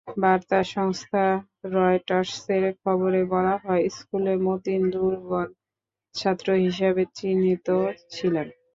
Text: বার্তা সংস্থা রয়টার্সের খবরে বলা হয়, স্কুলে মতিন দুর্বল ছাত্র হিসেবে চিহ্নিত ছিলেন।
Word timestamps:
বার্তা 0.17 0.59
সংস্থা 0.73 1.23
রয়টার্সের 1.73 2.63
খবরে 2.81 3.21
বলা 3.33 3.55
হয়, 3.63 3.85
স্কুলে 3.97 4.33
মতিন 4.45 4.81
দুর্বল 4.93 5.47
ছাত্র 6.15 6.47
হিসেবে 6.65 7.01
চিহ্নিত 7.17 7.67
ছিলেন। 8.13 8.47